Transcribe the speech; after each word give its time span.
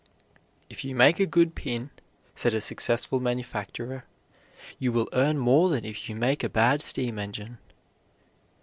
"If 0.67 0.83
you 0.83 0.95
make 0.95 1.19
a 1.19 1.27
good 1.27 1.53
pin," 1.53 1.91
said 2.33 2.55
a 2.55 2.59
successful 2.61 3.19
manufacturer, 3.19 4.05
"you 4.79 4.91
will 4.91 5.09
earn 5.13 5.37
more 5.37 5.69
than 5.69 5.85
if 5.85 6.09
you 6.09 6.15
make 6.15 6.43
a 6.43 6.49
bad 6.49 6.81
steam 6.81 7.19
engine." 7.19 7.59